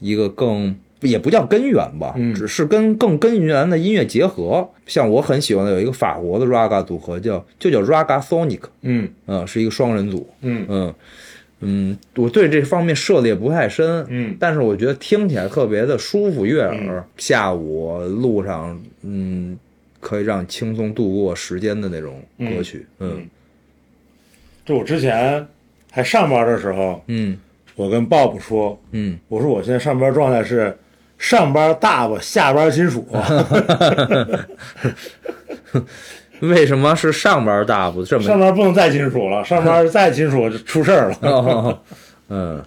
[0.00, 4.68] 一个更也不叫根源吧，只是跟更根源的音乐结合。
[4.86, 9.08] 像我很喜欢的有一个法国的 raga 组合，叫就叫 raga sonic，嗯，
[9.46, 10.94] 是一个双人组，嗯嗯
[11.62, 17.02] 嗯，我对这方面涉猎不太深，嗯，但是我觉得听起来特别的舒服悦耳。
[17.16, 19.56] 下午路上，嗯。
[20.00, 23.26] 可以让轻松度过时间的那种歌曲，嗯，
[24.64, 25.46] 就我之前
[25.92, 27.38] 还上班的时候，嗯，
[27.76, 30.76] 我跟 Bob 说，嗯，我说我现在上班状态是
[31.18, 33.06] 上班大吧，下班金属，
[36.40, 41.82] 为什么是上班大不这么，上班不能再金属了，上班再金属就出事儿了，
[42.30, 42.64] 嗯。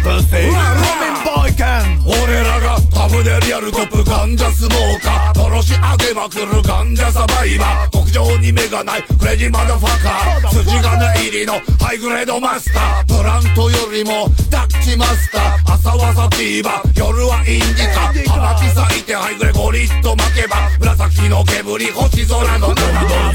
[0.03, 10.03] プセイロメンボイケン俺らがタブでリアルトップガンジャスモーカー殺し上げまくるガンジャサバイバー極上に目がないクレジマダファ
[10.41, 18.13] カー筋金入りのハイグレードマスタープラントよりもダッチマスター朝はサティーバ夜はインディカ
[18.53, 22.75] キ咲いてハイグレゴリット負けば紫の煙星空の沼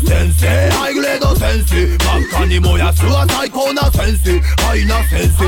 [0.01, 1.99] 先生ハイグレードセンス真っ
[2.37, 5.45] 赤に燃やすは最高なセンハイなセンスト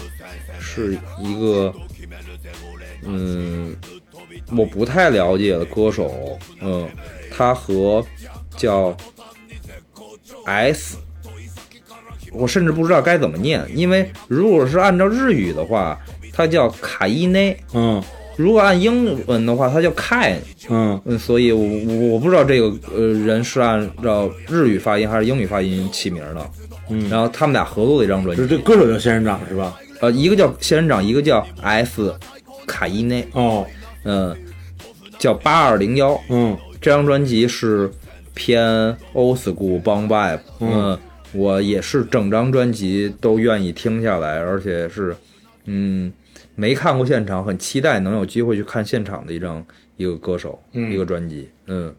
[0.59, 1.73] 是一个，
[3.03, 3.75] 嗯，
[4.57, 6.87] 我不太了解的歌手，嗯，
[7.31, 8.03] 他和
[8.55, 8.95] 叫
[10.45, 10.97] S，
[12.31, 15.99] 我甚至不知道该怎么念，因为如果是按照日语的话，
[16.31, 18.01] 他叫卡伊内，嗯。
[18.35, 26.49] 如果按英文的话，它叫 K，嗯，所以，我我我不知道这个呃人是按照日语发音还是英语发音起名的，
[26.89, 29.77] 嗯，然后他们俩合作的一张专辑，这歌手叫仙人掌是吧？
[30.01, 32.13] 呃，一个叫仙人掌，一个叫 S，
[32.65, 33.65] 卡伊内，哦，
[34.03, 34.35] 嗯，
[35.19, 37.89] 叫八二零幺，嗯，这张专辑是
[38.33, 38.65] 偏
[39.13, 40.39] Old School 帮 vibe。
[40.59, 40.97] 嗯，
[41.33, 45.15] 我也是整张专辑都愿意听下来，而且是，
[45.65, 46.11] 嗯。
[46.55, 49.65] 没看过现场，很期待能有机会去看现场的一张
[49.97, 51.93] 一个歌手一个专辑，嗯。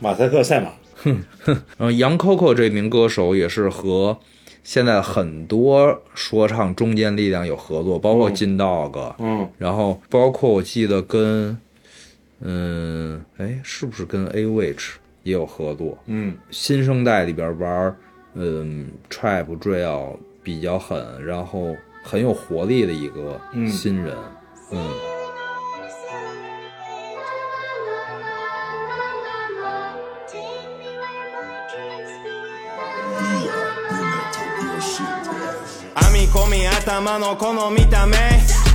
[0.00, 0.70] 马赛克赛马。
[1.02, 4.18] 哼 哼，然后杨 Coco 这名歌手也是和
[4.64, 11.56] 现在很多说唱中坚力量有合作，包括金 Dog 嗯，然后包括我记得跟，
[12.40, 15.96] 嗯，哎，是不是跟 A Witch 也有合作？
[16.06, 17.96] 嗯，新生代里边玩，
[18.34, 23.40] 嗯，Trap Drill 比较狠，然后很有活力的一个
[23.70, 24.16] 新人，
[24.72, 24.82] 嗯。
[36.04, 38.16] 編み込み頭のこの見た目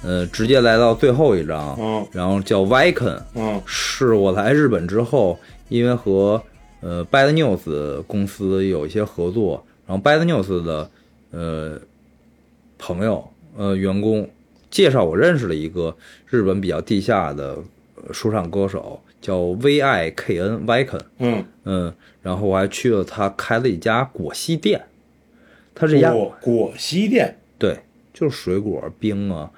[0.01, 5.37] 呃，直接来到最后一张，嗯，然后叫 Viken，嗯，是我来日本之后，
[5.67, 6.41] 因为和
[6.79, 10.89] 呃 Bad News 公司有一些合作，然后 Bad News 的
[11.31, 11.79] 呃
[12.77, 13.27] 朋友
[13.57, 14.29] 呃员工
[14.71, 15.93] 介绍我认识了一个
[16.29, 17.57] 日本比较地下的
[18.13, 24.81] 说唱歌手，叫 v i k n Viken，嗯嗯，然后我还去了他开了一家果西店，
[25.75, 27.75] 他一家果西店，对，
[28.13, 29.51] 就是水果冰啊。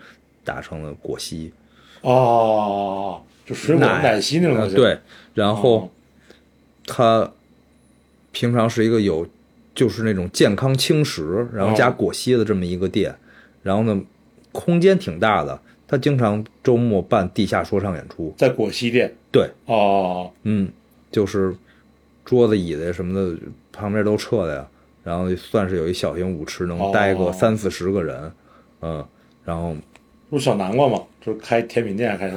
[0.43, 1.51] 打成了果昔，
[2.01, 4.97] 哦，就水果奶昔那种对，
[5.33, 5.89] 然后，
[6.87, 7.31] 他
[8.31, 9.27] 平常是一个有
[9.75, 13.15] 就是那种健康轻食，然后加果昔的这么一个店，
[13.63, 14.01] 然后呢，
[14.51, 20.71] 空间挺大的，他经常周末办地下说唱演出，在果昔店对，哦，嗯，
[21.11, 21.55] 就是
[22.25, 23.37] 桌子、椅子什么的
[23.71, 24.67] 旁边都撤了呀，
[25.03, 28.31] 然后算是有一小型舞池，能待个三四十个人，
[28.81, 29.05] 嗯，
[29.45, 29.75] 然后。
[30.39, 32.35] 是小南瓜嘛，就是开甜品店，开是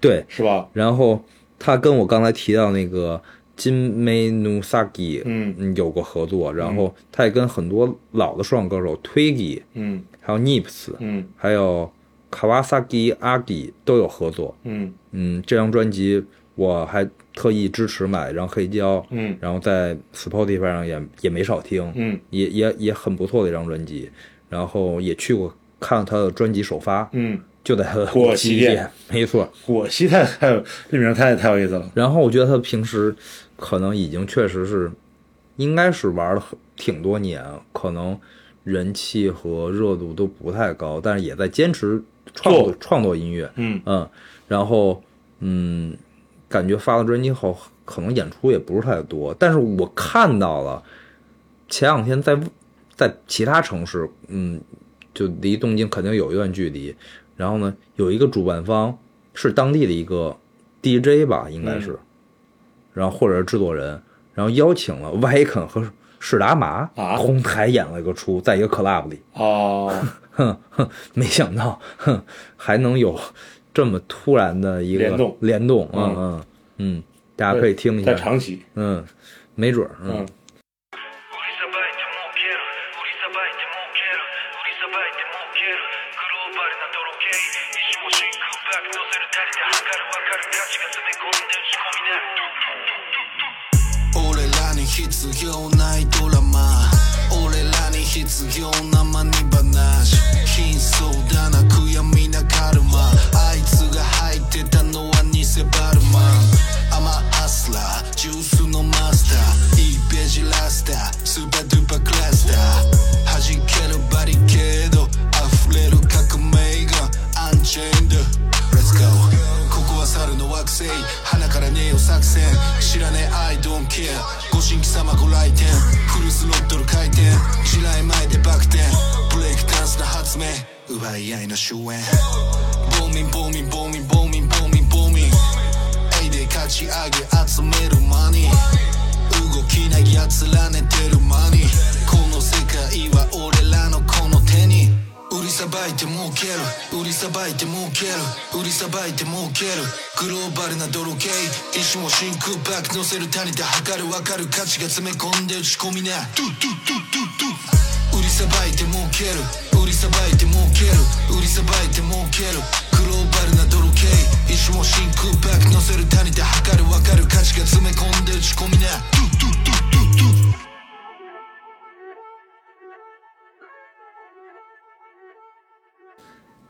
[0.00, 0.68] 对，是吧？
[0.72, 1.22] 然后
[1.58, 3.20] 他跟我刚才提到那个
[3.56, 6.52] 金梅努萨基，嗯，有过合作。
[6.52, 11.90] 然后他也跟很多老的说唱歌手 t w g 嗯，还有 Nips，嗯，还有
[12.30, 14.56] 卡瓦萨基阿迪都有合作。
[14.64, 16.24] 嗯嗯，这张专辑
[16.56, 24.10] 我还特意支持买一张黑胶，嗯，然后在 Spotify 上也也没少听，嗯，也也也很不错的一张专辑。
[24.48, 25.54] 然后也去过。
[25.80, 30.50] 看了他的专辑首发，嗯，就在他的果西店，没错，果西太太，
[30.90, 31.90] 这名太太太有意思了。
[31.94, 33.14] 然后我觉得他平时
[33.56, 34.90] 可能已经确实是，
[35.56, 36.42] 应该是玩了
[36.76, 38.18] 挺多年，可能
[38.64, 42.02] 人气和热度都不太高，但是也在坚持
[42.34, 44.08] 创作创作音乐，嗯嗯。
[44.48, 45.00] 然后
[45.40, 45.94] 嗯，
[46.48, 50.82] 感觉发了专辑后，可能演出也不是太多，但是我看到了
[51.68, 52.36] 前两天在
[52.96, 54.60] 在其他城市，嗯。
[55.18, 56.94] 就离东京肯定有一段距离，
[57.36, 58.96] 然后呢，有一个主办方
[59.34, 60.36] 是当地的一个
[60.80, 61.98] DJ 吧，应该是，
[62.94, 64.00] 然后或者是制作人，
[64.32, 66.50] 然后邀请了 v 肯 k 和史达
[66.96, 69.92] 啊红台演了一个出，在一个 club 里哦，
[70.30, 72.22] 哼哼，没想到，哼，
[72.56, 73.18] 还能有
[73.74, 76.44] 这么突然的一个联动，联动
[76.76, 77.02] 嗯，
[77.34, 79.04] 大家可以听一下，在长崎，嗯，
[79.56, 80.24] 没准儿，嗯。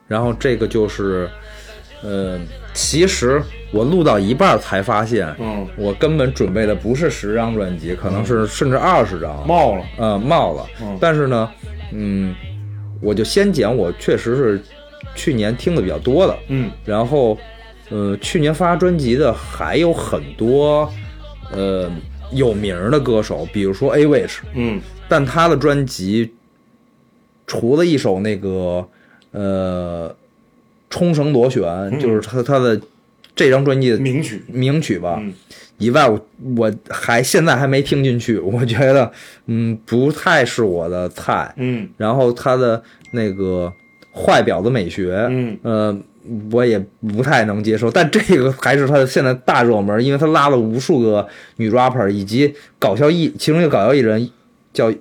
[0.06, 1.28] 然后这个就是，
[2.02, 2.40] 呃，
[2.72, 10.66] 其实我录到一半才发现，嗯，我根本准备的不是十张专辑，可能是甚至二十张，冒了，嗯，冒了。
[10.98, 11.48] 但是呢，
[11.92, 12.34] 嗯，
[13.02, 14.64] 我就先讲，我确实是。
[15.18, 17.36] 去年听的比较多的，嗯，然后，
[17.90, 20.88] 呃，去年发专辑的还有很多，
[21.50, 21.90] 呃，
[22.32, 26.32] 有名的歌手，比如说 A w i s h 嗯，但他的专辑，
[27.48, 28.88] 除了一首那个，
[29.32, 30.14] 呃，
[30.88, 32.80] 冲绳螺旋，就是他他的
[33.34, 35.20] 这张专辑的名曲名曲吧，
[35.78, 36.26] 以外，我
[36.58, 39.10] 我还现在还没听进去， 我觉得，
[39.46, 43.72] 嗯，不太是我的菜，嗯，然后他的那个。
[44.18, 45.96] 坏婊子美学，嗯，呃，
[46.50, 51.24] 我也不太能接受，但这个还是他现在大热门，因为他拉了无数个
[51.58, 54.28] 女 rapper 以及搞笑艺，其中一个搞笑艺人
[54.72, 54.92] 叫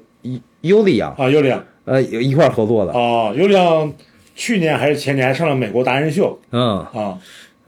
[0.61, 3.89] 尤利娅，啊，尤利娅，呃，一块合作的，啊，尤利娅
[4.36, 7.18] 去年还是前年还上了美国达人秀，嗯，啊，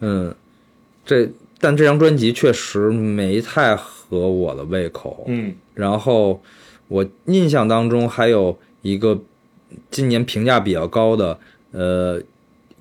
[0.01, 0.33] 嗯，
[1.03, 1.27] 这
[1.59, 6.39] 但这张专辑确实没太合我的胃口，嗯，然后
[6.87, 9.19] 我印象当中还有一个。
[9.89, 11.37] 今年评价比较高的
[11.71, 12.19] 呃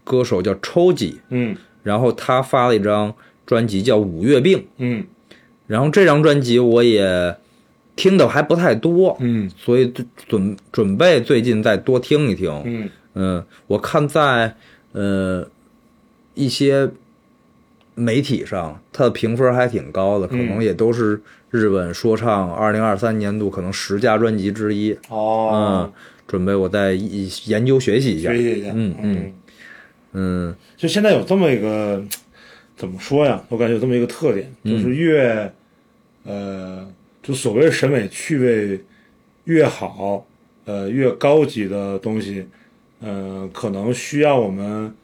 [0.05, 3.13] 歌手叫抽几嗯，然后他发了一张
[3.45, 5.05] 专辑叫《五月病》嗯，
[5.67, 7.35] 然后这张专辑我也
[7.97, 9.93] 听的还不太多嗯，所以
[10.29, 14.55] 准准备最近再多听一听嗯嗯，我看在
[14.93, 15.47] 呃
[16.35, 16.91] 一些
[17.95, 21.21] 媒体上他的评分还挺高的，可能也都是
[21.51, 25.93] 日本说唱二零二三年度可能十佳专辑之一哦。
[26.29, 26.93] 准备我再
[27.47, 29.33] 研究学习一下，学习一下，嗯嗯
[30.13, 32.05] 嗯，就现在有这么一个
[32.77, 33.43] 怎么说呀？
[33.49, 35.51] 我感觉有这么一个特点，就是越
[36.25, 36.87] 呃，
[37.23, 38.79] 就所谓审美趣味
[39.45, 40.25] 越好，
[40.67, 42.47] 呃，越高级的东西，
[43.01, 44.95] 呃，可能需要我们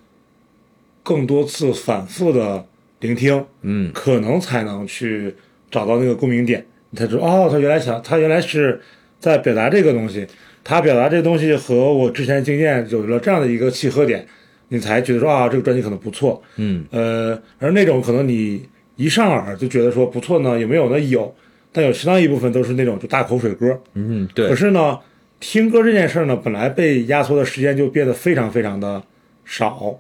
[1.03, 2.65] 更多次反复的
[3.01, 5.35] 聆听，嗯，可能才能去
[5.71, 8.81] 找到那个共鸣点，你才知道哦，他原来想，他原来是
[9.19, 10.25] 在表达这个东西。
[10.65, 14.27] 他表达这东西和我之前经验有了这样的一个契合点，
[14.69, 20.99] 你才觉得说啊这个专辑可能不错，嗯呃，而那种可能你一上耳就觉得说不错呢，有没有呢？
[20.99, 21.33] 有，
[21.71, 24.49] 但有相当一部分都是那种就大口水歌，嗯对。
[24.49, 24.99] 可是呢，
[25.39, 29.03] 听歌这件事呢，本来被压缩的时间就变得非常非常的
[29.45, 29.95] 少，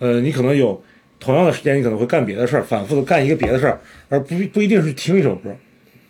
[0.00, 0.82] 呃，你可能有
[1.20, 5.54] 同样的时间，你可能会干别的事儿，反复的干一个别的事儿，而不不一定是听一首歌，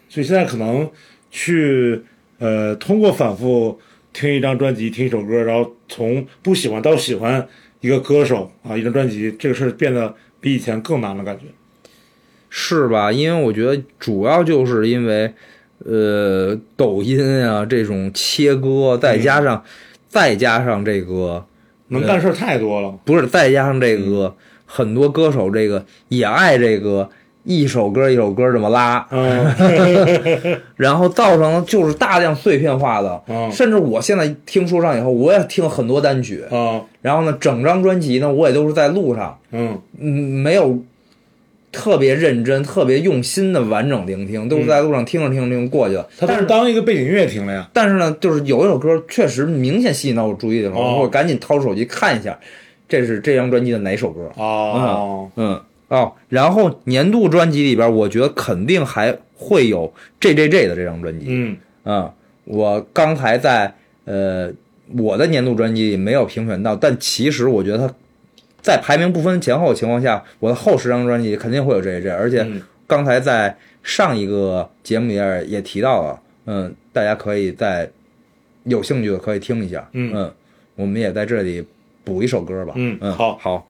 [0.08, 0.90] 所以现在可能
[1.30, 2.00] 去
[2.38, 3.78] 呃通过反复。
[4.12, 7.46] 听一张专辑，听一首歌，然后从不喜欢到喜欢
[7.80, 11.44] 一个歌手啊，一张专辑，这个事儿变得比以前更难了，感觉，
[12.48, 13.12] 是吧？
[13.12, 15.32] 因为我觉得主要就是因为，
[15.84, 19.62] 呃，抖音啊这种切割，再加上，
[20.08, 21.44] 再加上这个，
[21.88, 24.34] 能干事儿太多了，不是，再加上这个
[24.66, 27.08] 很多歌手这个也爱这个。
[27.44, 29.04] 一首歌一首歌这么拉，
[30.76, 33.20] 然后造成了就是大量碎片化的，
[33.50, 36.44] 甚至我现在听说唱以后，我也听很多单曲，
[37.00, 40.78] 然后呢，整张专辑呢，我也都是在路上，嗯，没有
[41.72, 46.06] 特别认真、特别用心的完整聆听，都是在路上听着听着就过去了。
[46.20, 47.66] 但是当一个背景音乐听了呀。
[47.72, 52.38] 但是呢，就是有一首歌确实明显吸引到我注意的时候，我赶紧掏出手机看一下，
[52.86, 54.30] 这是这张专辑的哪首歌？
[54.38, 55.58] 啊，嗯。
[55.90, 61.26] 哦，然后年度专辑里边，我觉得肯定还会有 J J J 的这张专辑。
[61.28, 62.12] 嗯嗯，
[62.44, 63.72] 我刚才在
[64.04, 64.50] 呃
[64.96, 67.94] 我的年度专辑里没有评选到，但其实我觉得他
[68.62, 72.08] 在排名不分前后的情况下，我的后十张专辑肯定会有 J J J。
[72.10, 72.46] 而且
[72.86, 77.90] 刚才在上一个节目里边也提到了，嗯，大家可以在
[78.62, 79.88] 有兴趣的可以听一下。
[79.94, 80.32] 嗯嗯，
[80.76, 81.66] 我们也在这里
[82.04, 82.74] 补一首歌吧。
[82.76, 83.66] 嗯嗯，好，好。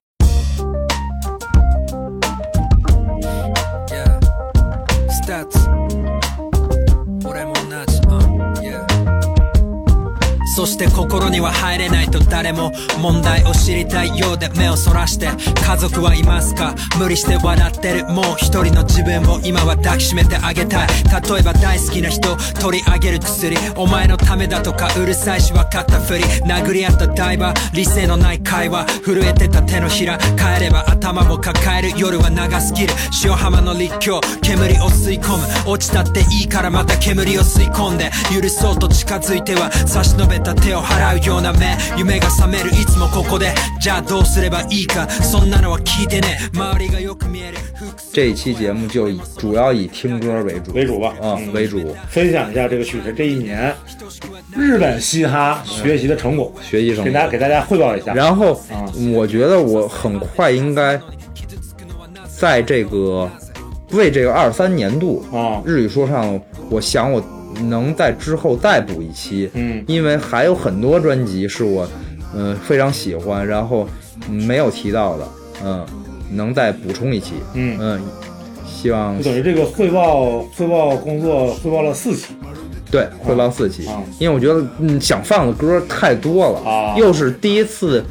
[10.56, 32.92] そして心には入れないと誰も問題を知りたいようで目をそらして家族はいますか無理して笑ってるもう一人の自分を今は抱きしめてあげたい例えば大好きな人取り上げる薬お前のためだとかうるさいし分かったふり殴り合ったダイバー理性のない会話震えてた手のひら帰れば頭も抱える夜は長すぎる
[33.24, 40.49] 塩浜の立教煙を吸い込む落ちたっていいからまた煙を吸い込んで許そうと近づいては差し伸べた
[48.12, 53.72] 这一期节目就以主要以听歌为主为主吧，啊，为主，分享一下这个曲子这一年
[54.56, 57.04] 日本嘻哈学习的成果，学习什么？
[57.04, 58.12] 给大家给大家汇报一下。
[58.12, 58.60] 然后，
[59.14, 61.00] 我觉得我很快应该
[62.26, 63.30] 在这个
[63.92, 66.38] 为这个二三年度啊日语说唱，
[66.70, 67.22] 我想我。
[67.62, 71.86] 能在之后再补一期，嗯，因为还有很多专辑是我，
[72.34, 73.86] 嗯，非常喜欢，然后
[74.28, 75.28] 没有提到的，
[75.64, 75.86] 嗯，
[76.32, 78.02] 能再补充一期，嗯嗯，
[78.66, 82.34] 希望等于这个汇报汇报工作汇报了四期，
[82.90, 83.86] 对，汇报四期，
[84.18, 88.02] 因为我觉得嗯想放的歌太多了，又是第一次。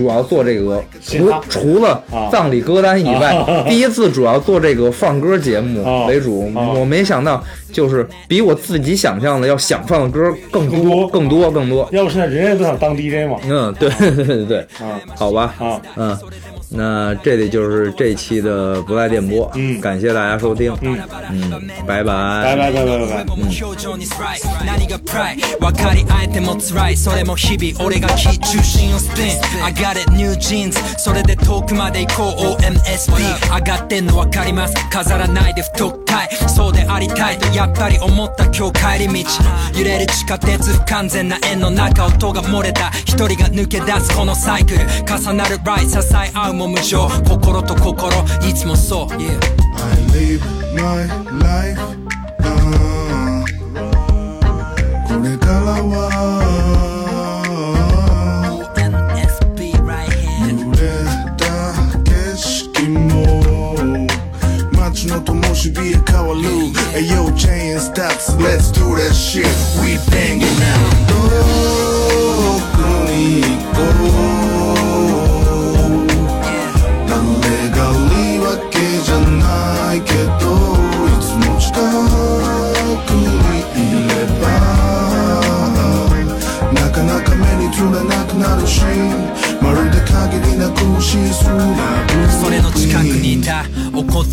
[0.00, 3.36] 主要做这个除除了葬礼歌单以外，
[3.68, 6.50] 第一次主要做这个放歌节目为主。
[6.74, 11.86] 我没想到，就是比我自己想象的要想放的歌更多更多更多。
[11.92, 13.36] 要不现在人人都想当 DJ 嘛？
[13.46, 13.90] 嗯，对
[14.24, 14.66] 对，对，
[15.14, 15.54] 好吧，
[15.96, 16.16] 嗯。
[16.72, 20.96] 那这里就是这期的不赖电波，嗯，感谢大家收听，嗯
[21.30, 23.30] 嗯，拜拜，拜拜拜拜拜拜。
[36.54, 39.30] そうでありたいとやっぱり思った今日帰り道
[39.76, 48.12] 揺れる地下鉄不完全な円の中音が漏れた一人が抜け出すこのサイクル重なるライ支え合うも無情心と心
[48.46, 49.14] いつもそう、yeah.
[49.16, 49.24] I
[50.12, 51.08] live my
[51.38, 51.80] life
[55.08, 56.10] これからは
[65.08, 66.40] の灯火へ変わる
[66.94, 69.44] Ayo, chain stops, let's do that shit
[69.82, 70.59] We bangin'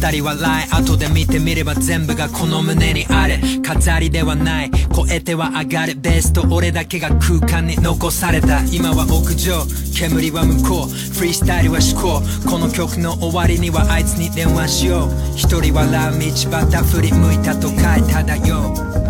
[0.08, 9.64] 二人笑い後で見てみれば全部がこの胸にある飾りではない超えては上がるベースと俺だけが空間に残された今は屋上
[9.99, 17.78] 煙は向こうフリースタイルは思考この曲の終わりにはあいつに電話しよう一人笑う道端振り向いたと書い
[18.10, 19.07] ただよ